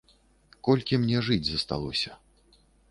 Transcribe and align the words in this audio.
Колькі 0.69 0.99
мне 1.03 1.17
жыць 1.29 1.47
засталося. 1.51 2.21